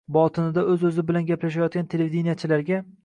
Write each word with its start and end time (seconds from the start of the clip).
botinida 0.15 0.63
o‘z-o‘zi 0.75 1.03
bilan 1.11 1.27
gaplashayotgan 1.27 1.93
televideniyechilarga 1.95 2.81